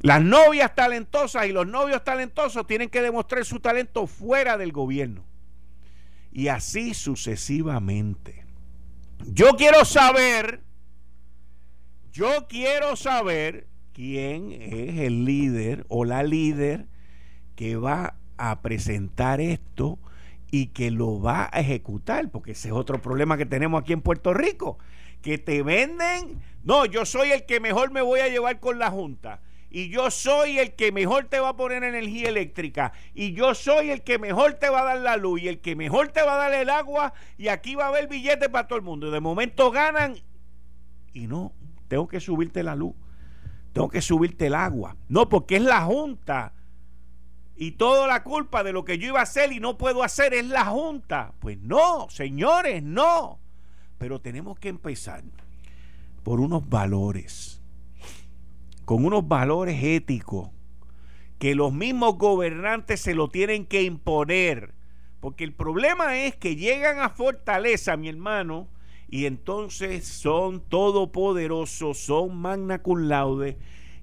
[0.00, 5.24] Las novias talentosas y los novios talentosos tienen que demostrar su talento fuera del gobierno.
[6.32, 8.44] Y así sucesivamente.
[9.26, 10.62] Yo quiero saber,
[12.12, 16.88] yo quiero saber quién es el líder o la líder
[17.56, 19.98] que va a presentar esto
[20.50, 24.02] y que lo va a ejecutar, porque ese es otro problema que tenemos aquí en
[24.02, 24.78] Puerto Rico,
[25.20, 28.90] que te venden, no, yo soy el que mejor me voy a llevar con la
[28.90, 29.40] Junta,
[29.70, 33.90] y yo soy el que mejor te va a poner energía eléctrica, y yo soy
[33.90, 36.34] el que mejor te va a dar la luz, y el que mejor te va
[36.34, 39.10] a dar el agua, y aquí va a haber billetes para todo el mundo, y
[39.10, 40.14] de momento ganan,
[41.12, 41.52] y no,
[41.88, 42.94] tengo que subirte la luz,
[43.72, 46.52] tengo que subirte el agua, no, porque es la Junta
[47.56, 50.34] y toda la culpa de lo que yo iba a hacer y no puedo hacer
[50.34, 51.32] es la Junta.
[51.38, 53.38] Pues no, señores, no.
[53.98, 55.22] Pero tenemos que empezar
[56.24, 57.62] por unos valores,
[58.84, 60.50] con unos valores éticos,
[61.38, 64.74] que los mismos gobernantes se lo tienen que imponer.
[65.20, 68.68] Porque el problema es que llegan a Fortaleza, mi hermano,
[69.08, 73.58] y entonces son todopoderosos, son magna cum laude,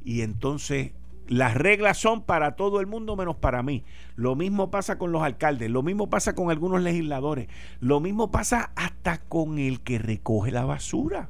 [0.06, 0.94] y entonces
[1.32, 3.86] las reglas son para todo el mundo menos para mí.
[4.18, 7.48] Lo mismo pasa con los alcaldes, lo mismo pasa con algunos legisladores,
[7.80, 11.30] lo mismo pasa hasta con el que recoge la basura.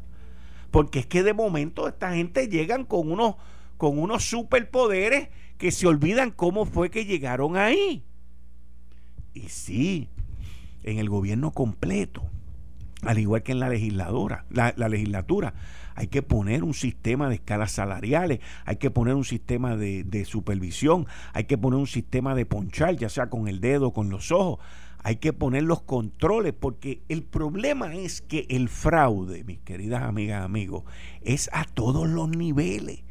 [0.72, 3.36] Porque es que de momento esta gente llegan con unos,
[3.78, 8.04] con unos superpoderes que se olvidan cómo fue que llegaron ahí.
[9.36, 10.10] Y sí,
[10.82, 12.24] en el gobierno completo,
[13.04, 15.54] al igual que en la legisladora, la, la legislatura,
[15.96, 21.08] hay que poner un sistema de escalas salariales, hay que poner un sistema de, supervisión,
[21.34, 24.60] hay que poner un sistema de ponchar, ya sea con el dedo con los ojos,
[25.04, 30.44] hay que poner los controles, porque el problema es que el fraude, mis queridas amigas,
[30.44, 30.84] amigos,
[31.22, 33.04] es a todos los niveles,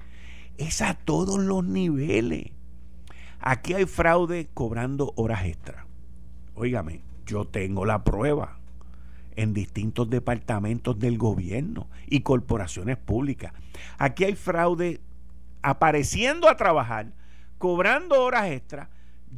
[0.56, 2.52] es a todos los niveles.
[3.40, 5.86] Aquí hay fraude cobrando horas extra.
[6.54, 8.59] Óigame, yo tengo la prueba
[9.36, 13.52] en distintos departamentos del gobierno y corporaciones públicas.
[13.98, 15.00] Aquí hay fraude
[15.62, 17.12] apareciendo a trabajar,
[17.58, 18.88] cobrando horas extras,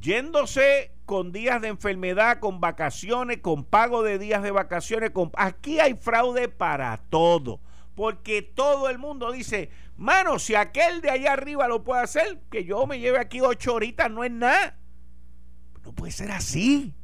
[0.00, 5.12] yéndose con días de enfermedad, con vacaciones, con pago de días de vacaciones.
[5.36, 7.60] Aquí hay fraude para todo.
[7.94, 12.64] Porque todo el mundo dice, mano, si aquel de allá arriba lo puede hacer, que
[12.64, 14.78] yo me lleve aquí ocho horitas no es nada.
[15.84, 16.94] No puede ser así.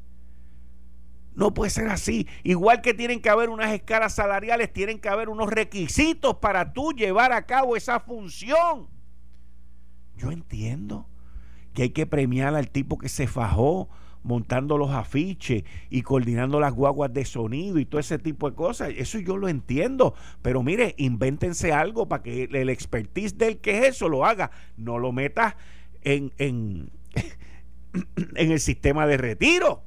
[1.38, 2.26] No puede ser así.
[2.42, 6.90] Igual que tienen que haber unas escalas salariales, tienen que haber unos requisitos para tú
[6.90, 8.88] llevar a cabo esa función.
[10.16, 11.06] Yo entiendo
[11.74, 13.88] que hay que premiar al tipo que se fajó
[14.24, 18.92] montando los afiches y coordinando las guaguas de sonido y todo ese tipo de cosas.
[18.96, 20.14] Eso yo lo entiendo.
[20.42, 24.50] Pero mire, invéntense algo para que el expertise del que es eso lo haga.
[24.76, 25.54] No lo metas
[26.02, 26.90] en, en,
[28.34, 29.84] en el sistema de retiro.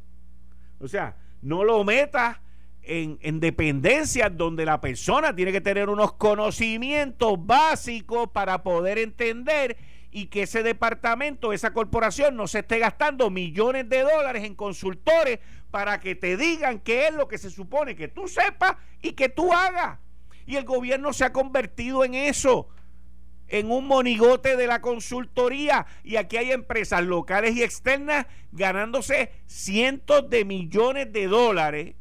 [0.79, 2.39] O sea, no lo metas
[2.83, 9.77] en, en dependencias donde la persona tiene que tener unos conocimientos básicos para poder entender
[10.11, 15.39] y que ese departamento, esa corporación no se esté gastando millones de dólares en consultores
[15.71, 19.29] para que te digan qué es lo que se supone que tú sepas y que
[19.29, 19.99] tú hagas.
[20.45, 22.67] Y el gobierno se ha convertido en eso,
[23.51, 25.85] en un monigote de la consultoría.
[26.03, 31.95] Y aquí hay empresas locales y externas ganándose cientos de millones de dólares.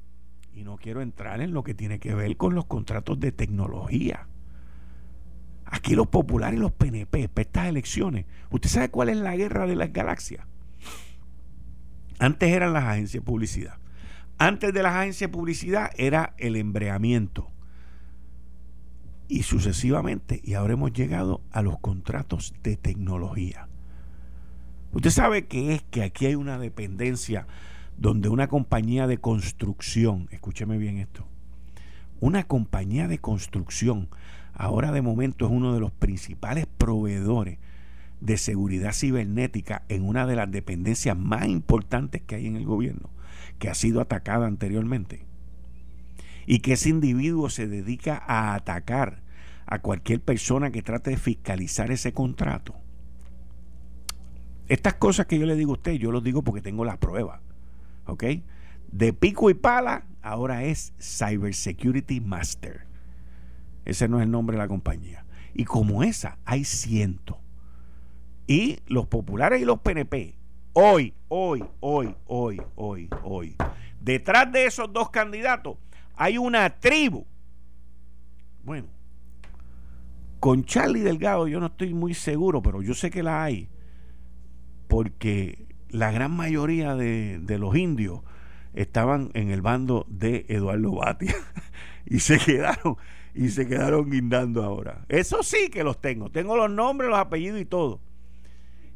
[0.54, 4.26] Y no quiero entrar en lo que tiene que ver con los contratos de tecnología.
[5.66, 9.66] Aquí los populares y los PNP, para estas elecciones, ¿usted sabe cuál es la guerra
[9.66, 10.44] de las galaxias?
[12.18, 13.74] Antes eran las agencias de publicidad.
[14.38, 17.50] Antes de las agencias de publicidad era el embreamiento.
[19.30, 23.68] Y sucesivamente, y ahora hemos llegado a los contratos de tecnología.
[24.92, 27.46] Usted sabe que es que aquí hay una dependencia
[27.96, 31.28] donde una compañía de construcción, escúcheme bien esto,
[32.18, 34.08] una compañía de construcción
[34.52, 37.58] ahora de momento es uno de los principales proveedores
[38.20, 43.10] de seguridad cibernética en una de las dependencias más importantes que hay en el gobierno,
[43.60, 45.29] que ha sido atacada anteriormente.
[46.46, 49.22] Y que ese individuo se dedica a atacar
[49.66, 52.74] a cualquier persona que trate de fiscalizar ese contrato.
[54.66, 57.40] Estas cosas que yo le digo a usted, yo lo digo porque tengo las pruebas.
[58.06, 58.24] ¿Ok?
[58.90, 62.86] De pico y pala, ahora es Cybersecurity Master.
[63.84, 65.24] Ese no es el nombre de la compañía.
[65.54, 67.36] Y como esa, hay cientos.
[68.46, 70.34] Y los populares y los PNP,
[70.72, 73.56] hoy, hoy, hoy, hoy, hoy, hoy,
[74.00, 75.76] detrás de esos dos candidatos
[76.20, 77.24] hay una tribu.
[78.62, 78.88] Bueno,
[80.38, 83.70] con Charlie Delgado yo no estoy muy seguro, pero yo sé que la hay.
[84.86, 88.20] Porque la gran mayoría de, los indios
[88.74, 91.34] estaban en el bando de Eduardo Batia
[92.04, 92.98] y se quedaron
[93.34, 95.06] y se quedaron guindando ahora.
[95.08, 96.28] Eso sí que los tengo.
[96.28, 97.98] Tengo los nombres, los apellidos y todo.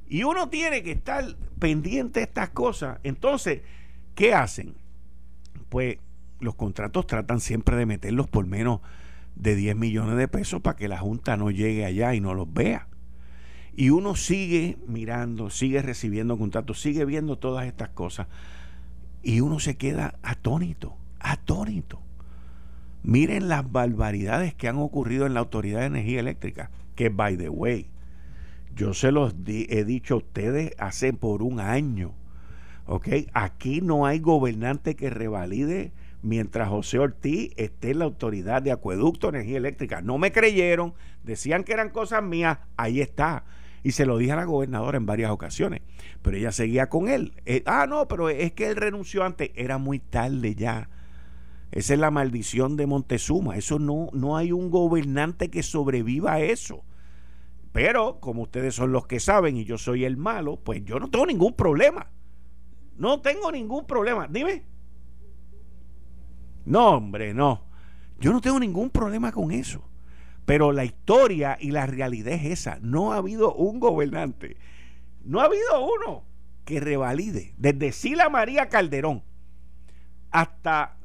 [0.07, 1.25] Y uno tiene que estar
[1.59, 2.99] pendiente de estas cosas.
[3.03, 3.63] Entonces,
[4.15, 4.75] ¿qué hacen?
[5.71, 5.97] Pues
[6.41, 8.81] los contratos tratan siempre de meterlos por menos
[9.37, 12.53] de 10 millones de pesos para que la Junta no llegue allá y no los
[12.53, 12.89] vea.
[13.77, 18.29] Y uno sigue mirando, sigue recibiendo contratos, sigue viendo todas estas cosas.
[19.23, 22.01] Y uno se queda atónito, atónito.
[23.03, 27.49] Miren las barbaridades que han ocurrido en la Autoridad de Energía Eléctrica, que by the
[27.49, 27.89] way,
[28.77, 32.13] yo se los he dicho a ustedes hace por un año.
[32.87, 33.09] ¿Ok?
[33.33, 35.93] Aquí no hay gobernante que revalide
[36.25, 40.01] mientras José Ortiz esté en la autoridad de acueducto, energía eléctrica.
[40.01, 43.45] No me creyeron, decían que eran cosas mías, ahí está.
[43.83, 45.83] Y se lo dije a la gobernadora en varias ocasiones,
[46.23, 47.35] pero ella seguía con él.
[47.45, 50.89] Eh, ah, no, pero es que él renunció antes, era muy tarde ya.
[51.71, 53.57] Esa es la maldición de Montezuma.
[53.57, 56.85] Eso no, no hay un gobernante que sobreviva a eso.
[57.73, 61.11] Pero como ustedes son los que saben y yo soy el malo, pues yo no
[61.11, 62.11] tengo ningún problema.
[62.97, 64.29] No tengo ningún problema.
[64.29, 64.74] Dime.
[66.65, 67.63] No, hombre, no.
[68.21, 69.83] Yo no tengo ningún problema con eso.
[70.45, 72.79] Pero la historia y la realidad es esa.
[72.81, 74.57] No ha habido un gobernante.
[75.25, 76.25] No ha habido uno
[76.65, 77.55] que revalide.
[77.57, 79.23] Desde Sila María Calderón
[80.31, 80.97] hasta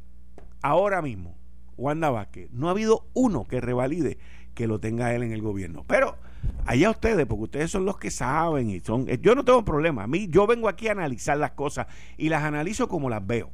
[0.61, 1.37] ahora mismo,
[1.77, 4.17] Wanda Vázquez, no ha habido uno que revalide
[4.53, 5.85] que lo tenga él en el gobierno.
[5.87, 6.17] Pero
[6.65, 9.05] allá ustedes, porque ustedes son los que saben y son.
[9.05, 10.03] Yo no tengo problema.
[10.03, 13.51] A mí, yo vengo aquí a analizar las cosas y las analizo como las veo.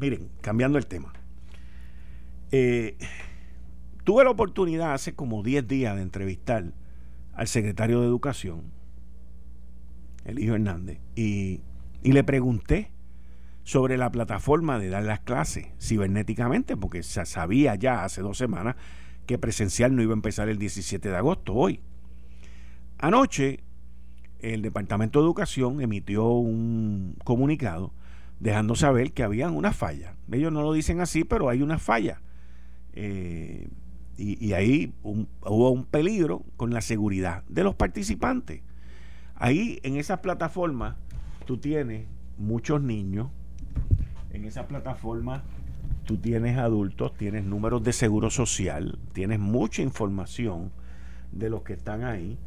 [0.00, 1.12] Miren, cambiando el tema.
[2.52, 2.96] Eh,
[4.04, 6.72] tuve la oportunidad hace como 10 días de entrevistar
[7.34, 8.62] al secretario de Educación,
[10.24, 11.60] el hijo Hernández, y,
[12.02, 12.90] y le pregunté
[13.62, 18.76] sobre la plataforma de dar las clases cibernéticamente, porque se sabía ya hace dos semanas
[19.26, 21.80] que presencial no iba a empezar el 17 de agosto, hoy.
[22.98, 23.60] Anoche,
[24.38, 27.92] el Departamento de Educación emitió un comunicado
[28.40, 30.16] dejando saber que había una falla.
[30.30, 32.20] Ellos no lo dicen así, pero hay una falla.
[32.92, 33.68] Eh,
[34.16, 38.62] y, ahí hubo un peligro con la seguridad de los participantes.
[39.34, 40.96] Ahí en esas plataformas
[41.46, 43.28] tú tienes muchos niños
[44.32, 45.42] en esa plataforma
[46.04, 50.72] tú tienes adultos, tienes números de seguro social, tienes mucha información
[51.32, 52.38] de los que están ahí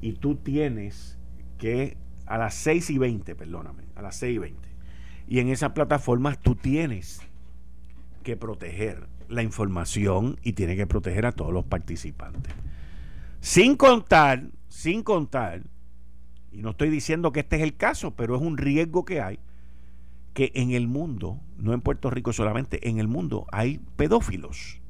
[0.00, 1.18] y tú tienes
[1.58, 4.67] que a las 6 y 20, perdóname, a las 6 y 20.
[5.28, 7.20] Y en esas plataformas tú tienes
[8.22, 12.52] que proteger la información y tienes que proteger a todos los participantes.
[13.40, 15.62] Sin contar, sin contar
[16.58, 19.38] y no estoy diciendo que este es el caso, pero es un riesgo que hay,
[20.34, 24.80] que en el mundo, no en Puerto Rico solamente, en el mundo hay pedófilos.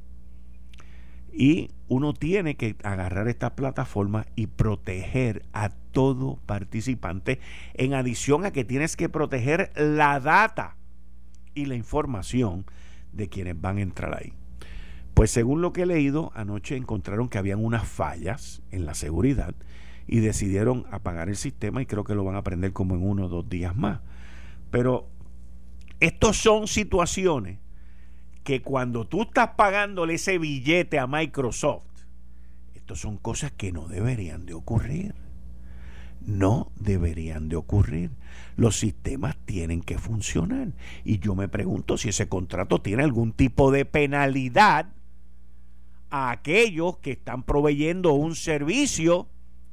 [1.32, 7.40] Y uno tiene que agarrar esta plataforma y proteger a todo participante,
[7.74, 10.76] en adición a que tienes que proteger la data
[11.54, 12.64] y la información
[13.12, 14.32] de quienes van a entrar ahí.
[15.14, 19.54] Pues según lo que he leído, anoche encontraron que habían unas fallas en la seguridad
[20.06, 23.26] y decidieron apagar el sistema y creo que lo van a aprender como en uno
[23.26, 24.00] o dos días más.
[24.70, 25.08] Pero
[26.00, 27.58] estos son situaciones
[28.48, 31.82] que cuando tú estás pagándole ese billete a Microsoft,
[32.74, 35.14] estas son cosas que no deberían de ocurrir.
[36.24, 38.10] No deberían de ocurrir.
[38.56, 40.68] Los sistemas tienen que funcionar.
[41.04, 44.86] Y yo me pregunto si ese contrato tiene algún tipo de penalidad
[46.08, 49.28] a aquellos que están proveyendo un servicio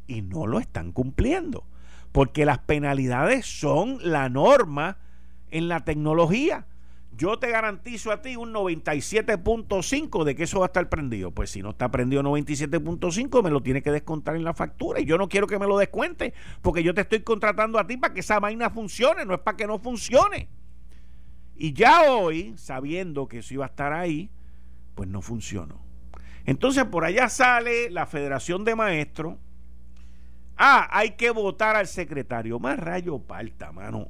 [0.05, 1.63] y no lo están cumpliendo.
[2.11, 4.97] Porque las penalidades son la norma
[5.49, 6.65] en la tecnología
[7.17, 11.31] yo te garantizo a ti un 97.5 de que eso va a estar prendido.
[11.31, 14.99] Pues si no está prendido 97.5, me lo tiene que descontar en la factura.
[14.99, 17.97] Y yo no quiero que me lo descuente, porque yo te estoy contratando a ti
[17.97, 20.49] para que esa vaina funcione, no es para que no funcione.
[21.55, 24.29] Y ya hoy, sabiendo que eso iba a estar ahí,
[24.93, 25.81] pues no funcionó.
[26.45, 29.35] Entonces por allá sale la Federación de Maestros.
[30.57, 32.59] Ah, hay que votar al secretario.
[32.59, 34.09] Más rayo palta, mano.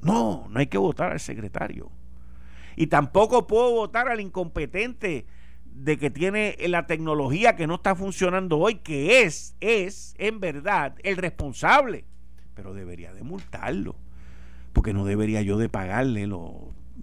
[0.00, 1.90] No, no hay que votar al secretario.
[2.78, 5.26] Y tampoco puedo votar al incompetente
[5.64, 10.94] de que tiene la tecnología que no está funcionando hoy, que es, es en verdad
[11.02, 12.04] el responsable.
[12.54, 13.96] Pero debería de multarlo.
[14.72, 16.52] Porque no debería yo de pagarle los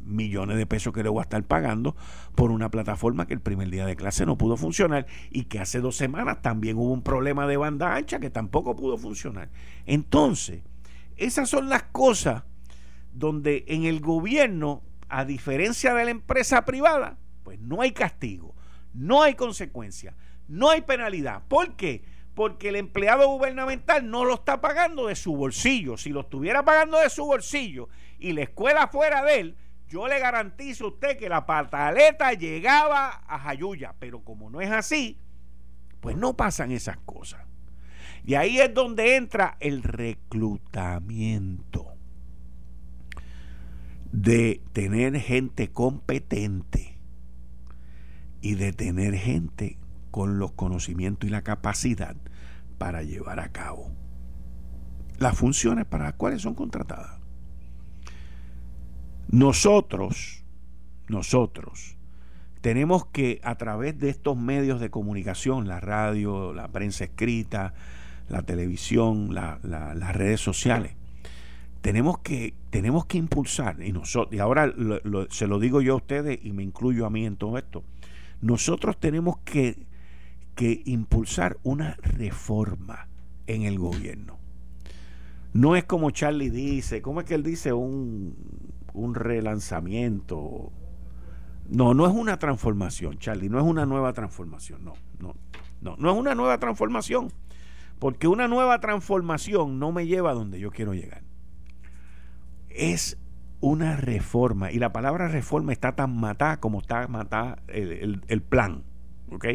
[0.02, 1.94] millones de pesos que le voy a estar pagando
[2.36, 5.82] por una plataforma que el primer día de clase no pudo funcionar y que hace
[5.82, 9.50] dos semanas también hubo un problema de banda ancha que tampoco pudo funcionar.
[9.86, 10.62] Entonces,
[11.18, 12.44] esas son las cosas
[13.12, 18.56] donde en el gobierno a diferencia de la empresa privada, pues no hay castigo,
[18.94, 20.16] no hay consecuencia,
[20.48, 21.44] no hay penalidad.
[21.48, 22.04] ¿Por qué?
[22.34, 25.98] Porque el empleado gubernamental no lo está pagando de su bolsillo.
[25.98, 27.88] Si lo estuviera pagando de su bolsillo
[28.20, 33.24] y la escuela fuera de él, yo le garantizo a usted que la pataleta llegaba
[33.28, 33.96] a Jayuya.
[34.00, 35.20] Pero como no es así,
[36.02, 37.42] pues no pasan esas cosas.
[38.26, 41.95] Y ahí es donde entra el reclutamiento
[44.16, 46.96] de tener gente competente
[48.42, 49.78] y de tener gente
[50.10, 52.16] con los conocimientos y la capacidad
[52.78, 53.92] para llevar a cabo
[55.18, 57.20] las funciones para las cuales son contratadas.
[59.28, 60.44] Nosotros,
[61.08, 61.98] nosotros,
[62.62, 67.74] tenemos que a través de estos medios de comunicación, la radio, la prensa escrita,
[68.30, 70.96] la televisión, las redes sociales,
[71.86, 74.74] tenemos que, tenemos que impulsar, y, nosotros, y ahora
[75.30, 77.84] se lo digo yo a ustedes y me incluyo a mí en todo esto,
[78.42, 79.86] nosotros tenemos que,
[80.56, 83.08] que impulsar una reforma
[83.46, 84.40] en el gobierno.
[85.54, 87.72] No es como Charlie dice, ¿cómo es que él dice?
[87.72, 88.36] Un,
[88.94, 90.72] un relanzamiento.
[91.70, 95.36] No, no es una transformación, Charlie, no es una nueva transformación, no, no,
[95.82, 97.32] no, no es una nueva transformación,
[98.00, 101.22] porque una nueva transformación no me lleva a donde yo quiero llegar
[102.76, 103.18] es
[103.62, 104.72] una reforma.
[104.72, 108.84] Y la palabra reforma está tan matada como está matada el, plan.
[109.32, 109.46] ¿Ok?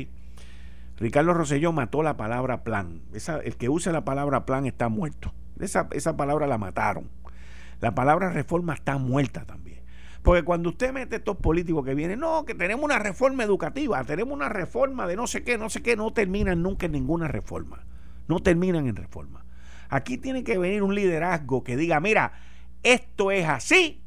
[0.97, 3.03] Ricardo Rosselló mató la palabra plan.
[3.15, 5.33] Esa, el que usa la palabra plan está muerto.
[5.61, 7.09] Esa, esa palabra la mataron.
[7.81, 9.81] La palabra reforma está muerta también.
[10.23, 14.35] Porque cuando usted mete estos políticos que vienen, no, que tenemos una reforma educativa, tenemos
[14.35, 17.85] una reforma de no sé qué, no sé qué, no terminan nunca en ninguna reforma.
[18.29, 19.45] No terminan en reforma.
[19.89, 22.33] Aquí tiene que venir un liderazgo que diga, mira,
[22.83, 24.03] esto es así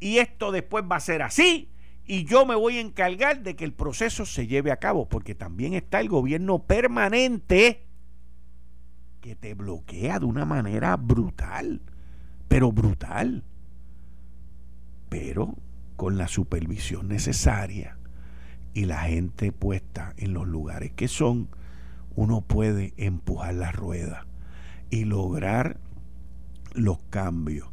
[0.00, 1.72] y esto después va a ser así
[2.04, 5.34] y yo me voy a encargar de que el proceso se lleve a cabo, porque
[5.34, 7.86] también está el gobierno permanente
[9.20, 11.80] que te bloquea de una manera brutal,
[12.48, 13.44] pero brutal,
[15.08, 15.56] pero
[15.96, 17.98] con la supervisión necesaria
[18.74, 21.48] y la gente puesta en los lugares que son,
[22.16, 24.26] uno puede empujar la rueda
[24.90, 25.78] y lograr
[26.74, 27.68] los cambios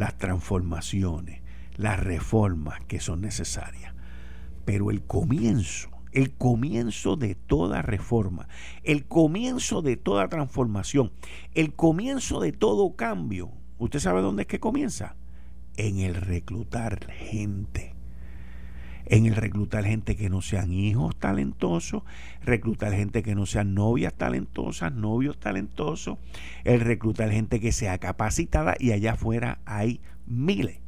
[0.00, 1.42] las transformaciones,
[1.76, 3.92] las reformas que son necesarias.
[4.64, 8.48] Pero el comienzo, el comienzo de toda reforma,
[8.82, 11.12] el comienzo de toda transformación,
[11.54, 15.16] el comienzo de todo cambio, ¿usted sabe dónde es que comienza?
[15.76, 17.94] En el reclutar gente.
[19.10, 22.04] En el reclutar gente que no sean hijos talentosos,
[22.44, 26.16] reclutar gente que no sean novias talentosas, novios talentosos,
[26.62, 30.78] el reclutar gente que sea capacitada y allá afuera hay miles,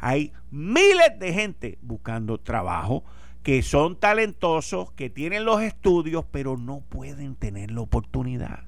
[0.00, 3.04] hay miles de gente buscando trabajo
[3.42, 8.67] que son talentosos, que tienen los estudios, pero no pueden tener la oportunidad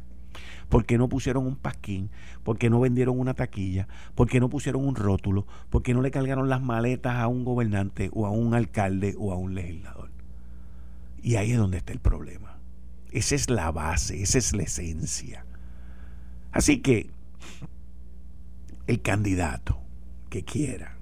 [0.70, 2.10] porque no pusieron un pasquín,
[2.44, 6.62] porque no vendieron una taquilla, porque no pusieron un rótulo, porque no le cargaron las
[6.62, 10.10] maletas a un gobernante o a un alcalde o a un legislador.
[11.22, 12.56] Y ahí es donde está el problema.
[13.10, 15.44] Esa es la base, esa es la esencia.
[16.52, 17.10] Así que
[18.86, 19.80] el candidato
[20.30, 20.96] que quiera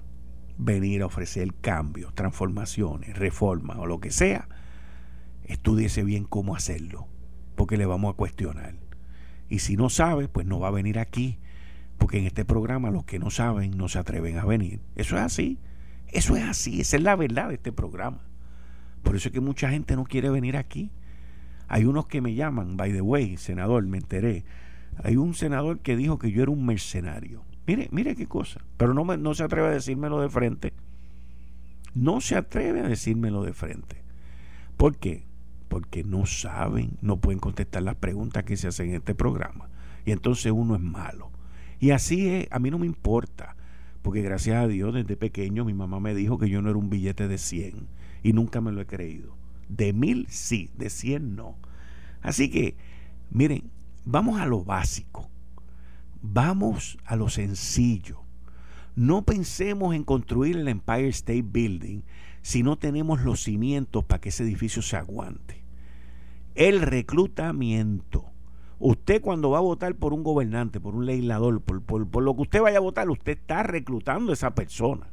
[0.57, 4.49] venir a ofrecer cambios, transformaciones, reformas o lo que sea,
[5.45, 7.07] estudiese bien cómo hacerlo,
[7.55, 8.88] porque le vamos a cuestionar.
[9.49, 11.39] Y si no sabe, pues no va a venir aquí.
[11.97, 14.79] Porque en este programa los que no saben no se atreven a venir.
[14.95, 15.59] Eso es así.
[16.07, 16.81] Eso es así.
[16.81, 18.21] Esa es la verdad de este programa.
[19.03, 20.91] Por eso es que mucha gente no quiere venir aquí.
[21.67, 24.43] Hay unos que me llaman, by the way, senador, me enteré.
[25.03, 27.43] Hay un senador que dijo que yo era un mercenario.
[27.67, 28.61] Mire, mire qué cosa.
[28.77, 30.73] Pero no, me, no se atreve a decírmelo de frente.
[31.93, 34.03] No se atreve a decírmelo de frente.
[34.77, 35.28] ¿Por qué?
[35.69, 39.69] Porque no saben, no pueden contestar las preguntas que se hacen en este programa.
[40.05, 41.31] Y entonces uno es malo.
[41.79, 43.55] Y así es, a mí no me importa,
[44.01, 46.89] porque gracias a Dios desde pequeño mi mamá me dijo que yo no era un
[46.89, 47.87] billete de 100
[48.23, 49.37] y nunca me lo he creído.
[49.69, 51.55] De mil sí, de 100 no.
[52.21, 52.75] Así que,
[53.29, 53.69] miren,
[54.03, 55.29] vamos a lo básico,
[56.21, 58.21] vamos a lo sencillo.
[58.95, 62.01] No pensemos en construir el Empire State Building
[62.41, 65.58] si no tenemos los cimientos para que ese edificio se aguante.
[66.59, 68.25] El reclutamiento.
[68.79, 72.61] Usted cuando va a votar por un gobernante, por un legislador, por, lo que usted
[72.61, 75.07] vaya a votar, usted está reclutando a esa persona.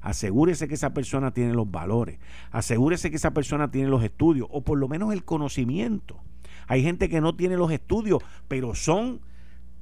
[0.00, 2.18] Asegúrese que esa persona tiene los valores.
[2.52, 6.22] Asegúrese que esa persona tiene los estudios o por lo menos el conocimiento.
[6.68, 9.20] Hay gente que no tiene los estudios, pero son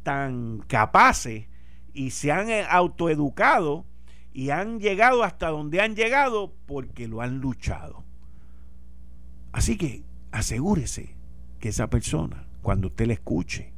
[0.03, 1.47] tan capaces
[1.95, 3.85] y se han eh, autoeducado
[4.33, 8.03] y han llegado hasta donde han llegado porque lo han luchado.
[9.53, 10.06] Así que
[10.39, 11.15] asegúrese
[11.61, 13.73] que esa persona, cuando usted le escuche,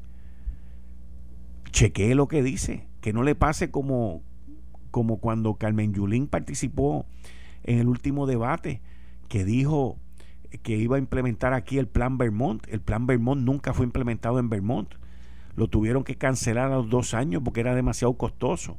[1.70, 4.22] chequee lo que dice, que no le pase como,
[4.90, 7.06] como cuando Carmen Yulín participó
[7.64, 8.80] en el último debate,
[9.28, 9.98] que dijo
[10.62, 12.66] que iba a implementar aquí el plan Vermont.
[12.68, 14.94] El plan Vermont nunca fue implementado en Vermont.
[15.54, 18.78] Lo tuvieron que cancelar a los dos años porque era demasiado costoso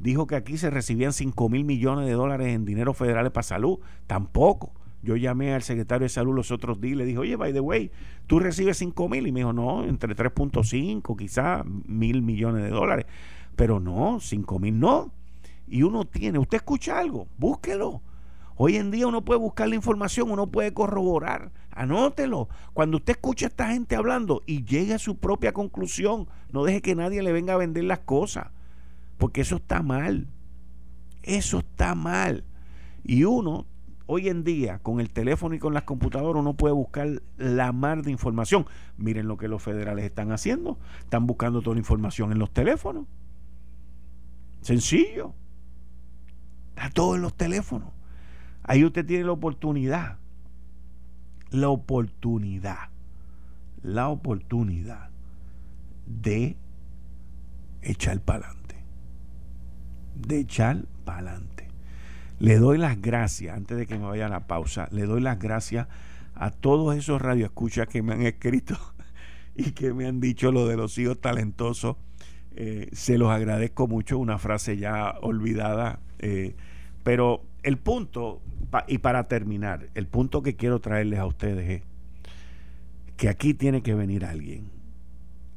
[0.00, 3.78] dijo que aquí se recibían 5 mil millones de dólares en dinero federal para salud.
[4.06, 4.72] Tampoco.
[5.02, 7.60] Yo llamé al secretario de salud los otros días y le dije, oye, by the
[7.60, 7.90] way,
[8.26, 9.26] tú recibes 5 mil.
[9.26, 13.06] Y me dijo, no, entre 3.5, quizás mil millones de dólares.
[13.56, 15.12] Pero no, 5 mil no.
[15.66, 18.02] Y uno tiene, usted escucha algo, búsquelo.
[18.56, 22.48] Hoy en día uno puede buscar la información, uno puede corroborar, anótelo.
[22.74, 26.82] Cuando usted escucha a esta gente hablando y llegue a su propia conclusión, no deje
[26.82, 28.48] que nadie le venga a vender las cosas.
[29.16, 30.28] Porque eso está mal.
[31.22, 32.44] Eso está mal.
[33.02, 33.66] Y uno,
[34.10, 38.02] hoy en día, con el teléfono y con las computadoras, uno puede buscar la mar
[38.02, 38.66] de información.
[38.96, 40.78] Miren lo que los federales están haciendo.
[41.00, 43.06] Están buscando toda la información en los teléfonos.
[44.62, 45.34] Sencillo.
[46.70, 47.90] Está todo en los teléfonos.
[48.62, 50.18] Ahí usted tiene la oportunidad.
[51.50, 52.90] La oportunidad.
[53.82, 55.10] La oportunidad
[56.06, 56.56] de
[57.82, 58.60] echar para adelante
[60.26, 61.59] de echar para adelante.
[62.40, 65.38] Le doy las gracias, antes de que me vaya a la pausa, le doy las
[65.38, 65.86] gracias
[66.34, 68.78] a todos esos radioescuchas que me han escrito
[69.54, 71.96] y que me han dicho lo de los hijos talentosos.
[72.56, 76.00] Eh, se los agradezco mucho, una frase ya olvidada.
[76.18, 76.56] Eh,
[77.04, 78.40] pero el punto,
[78.88, 81.82] y para terminar, el punto que quiero traerles a ustedes es
[83.18, 84.70] que aquí tiene que venir alguien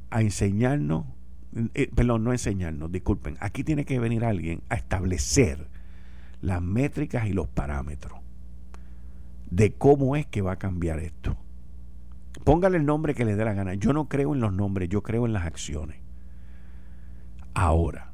[0.10, 1.06] a enseñarnos
[1.76, 5.68] eh, perdón, no enseñarnos, disculpen, aquí tiene que venir alguien a establecer
[6.44, 8.20] las métricas y los parámetros
[9.50, 11.38] de cómo es que va a cambiar esto.
[12.44, 13.76] Póngale el nombre que le dé la gana.
[13.76, 15.98] Yo no creo en los nombres, yo creo en las acciones.
[17.54, 18.12] Ahora,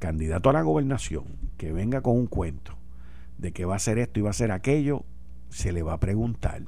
[0.00, 1.24] candidato a la gobernación
[1.56, 2.76] que venga con un cuento
[3.38, 5.04] de que va a hacer esto y va a hacer aquello,
[5.48, 6.62] se le va a preguntar.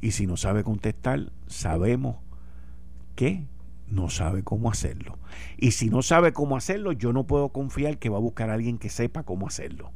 [0.00, 2.16] Y si no sabe contestar, sabemos
[3.14, 3.44] que
[3.88, 5.18] no sabe cómo hacerlo.
[5.56, 8.54] Y si no sabe cómo hacerlo, yo no puedo confiar que va a buscar a
[8.54, 9.92] alguien que sepa cómo hacerlo.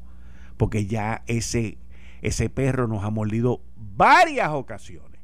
[0.56, 1.78] Porque ya ese,
[2.22, 5.20] ese perro nos ha mordido varias ocasiones.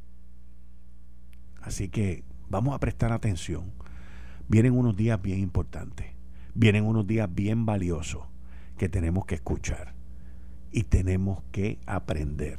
[1.62, 3.72] Así que vamos a prestar atención.
[4.48, 6.06] Vienen unos días bien importantes.
[6.54, 8.22] Vienen unos días bien valiosos
[8.78, 9.94] que tenemos que escuchar.
[10.72, 12.58] y tenemos que aprender.